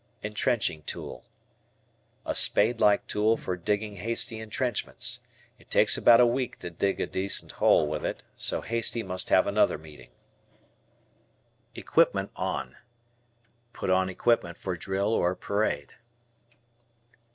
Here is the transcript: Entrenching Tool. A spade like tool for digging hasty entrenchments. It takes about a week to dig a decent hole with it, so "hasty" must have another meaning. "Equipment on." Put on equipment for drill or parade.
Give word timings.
Entrenching 0.23 0.81
Tool. 0.81 1.25
A 2.25 2.33
spade 2.33 2.79
like 2.79 3.05
tool 3.05 3.37
for 3.37 3.55
digging 3.55 3.97
hasty 3.97 4.39
entrenchments. 4.39 5.19
It 5.59 5.69
takes 5.69 5.95
about 5.95 6.19
a 6.19 6.25
week 6.25 6.57
to 6.61 6.71
dig 6.71 6.99
a 6.99 7.05
decent 7.05 7.51
hole 7.51 7.87
with 7.87 8.03
it, 8.03 8.23
so 8.35 8.61
"hasty" 8.61 9.03
must 9.03 9.29
have 9.29 9.45
another 9.45 9.77
meaning. 9.77 10.09
"Equipment 11.75 12.31
on." 12.35 12.77
Put 13.73 13.91
on 13.91 14.09
equipment 14.09 14.57
for 14.57 14.75
drill 14.75 15.13
or 15.13 15.35
parade. 15.35 15.93